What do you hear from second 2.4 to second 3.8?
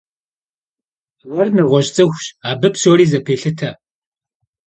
абы псори зэпелъытэ.